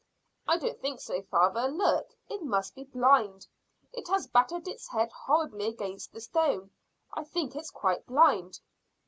"I 0.47 0.57
don't 0.57 0.81
think 0.81 0.99
so, 0.99 1.21
father. 1.21 1.67
Look, 1.67 2.15
it 2.27 2.41
must 2.41 2.73
be 2.73 2.85
blind. 2.85 3.45
It 3.93 4.07
has 4.07 4.25
battered 4.25 4.67
its 4.67 4.87
head 4.87 5.11
horribly 5.11 5.67
against 5.67 6.11
the 6.11 6.21
stone. 6.21 6.71
I 7.13 7.23
think 7.23 7.55
it's 7.55 7.69
quite 7.69 8.07
blind." 8.07 8.61